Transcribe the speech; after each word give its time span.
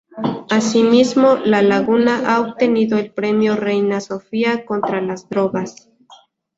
A 0.49 0.61
sí 0.61 0.81
mismo, 0.81 1.35
La 1.45 1.61
Laguna 1.61 2.23
ha 2.31 2.39
obtenido 2.41 2.97
el 2.97 3.13
Premio 3.13 3.55
Reina 3.55 4.01
Sofía 4.01 4.65
contra 4.65 4.99
las 4.99 5.29
Drogas. 5.29 5.91